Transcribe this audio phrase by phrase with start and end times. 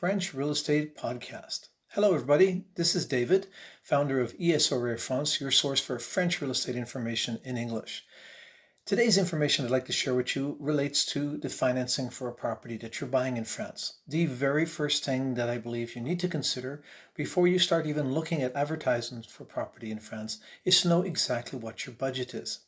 [0.00, 1.68] French Real Estate Podcast.
[1.88, 2.64] Hello, everybody.
[2.74, 3.48] This is David,
[3.82, 8.06] founder of ESREA France, your source for French real estate information in English.
[8.86, 12.78] Today's information I'd like to share with you relates to the financing for a property
[12.78, 13.98] that you're buying in France.
[14.08, 16.82] The very first thing that I believe you need to consider
[17.14, 21.58] before you start even looking at advertisements for property in France is to know exactly
[21.58, 22.60] what your budget is.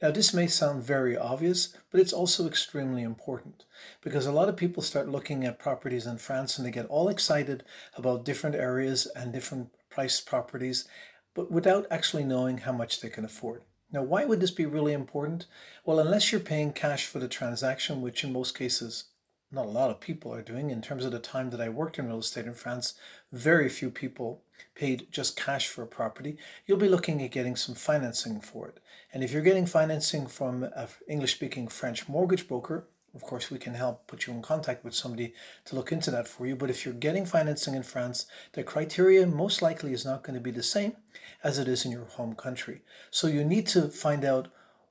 [0.00, 3.64] Now, this may sound very obvious, but it's also extremely important
[4.02, 7.08] because a lot of people start looking at properties in France and they get all
[7.08, 7.64] excited
[7.96, 10.86] about different areas and different price properties,
[11.34, 13.62] but without actually knowing how much they can afford.
[13.92, 15.46] Now, why would this be really important?
[15.84, 19.04] Well, unless you're paying cash for the transaction, which in most cases
[19.50, 20.70] not a lot of people are doing.
[20.70, 22.94] In terms of the time that I worked in real estate in France,
[23.32, 24.42] very few people
[24.74, 26.36] paid just cash for a property.
[26.66, 28.80] You'll be looking at getting some financing for it.
[29.12, 33.58] And if you're getting financing from an English speaking French mortgage broker, of course, we
[33.58, 35.32] can help put you in contact with somebody
[35.64, 36.54] to look into that for you.
[36.54, 40.40] But if you're getting financing in France, the criteria most likely is not going to
[40.40, 40.96] be the same
[41.42, 42.82] as it is in your home country.
[43.10, 44.48] So you need to find out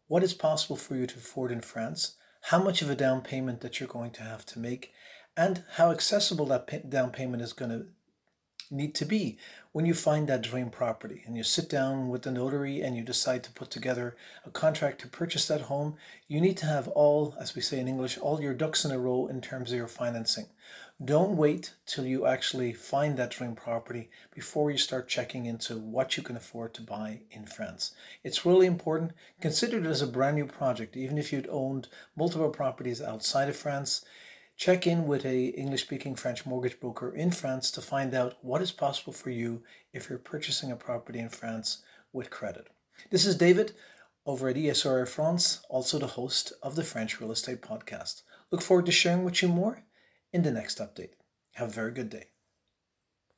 [0.08, 2.16] what is possible for you to afford in France
[2.50, 4.92] how much of a down payment that you're going to have to make,
[5.36, 7.88] and how accessible that pay- down payment is going to
[8.70, 9.38] need to be
[9.76, 13.04] when you find that dream property and you sit down with the notary and you
[13.04, 15.98] decide to put together a contract to purchase that home,
[16.30, 18.98] you need to have all, as we say in English, all your ducks in a
[18.98, 20.46] row in terms of your financing.
[21.04, 26.16] Don't wait till you actually find that dream property before you start checking into what
[26.16, 27.92] you can afford to buy in France.
[28.24, 29.12] It's really important.
[29.42, 33.58] Consider it as a brand new project, even if you'd owned multiple properties outside of
[33.58, 34.06] France.
[34.58, 38.62] Check in with a English speaking French mortgage broker in France to find out what
[38.62, 42.68] is possible for you if you're purchasing a property in France with credit.
[43.12, 43.74] This is David
[44.26, 48.22] over at ESREA France, also the host of the French Real Estate Podcast.
[48.50, 49.84] Look forward to sharing with you more
[50.32, 51.12] in the next update.
[51.56, 52.28] Have a very good day.